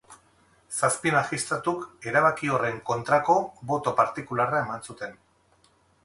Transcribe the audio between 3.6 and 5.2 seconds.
boto partikularra eman zuten.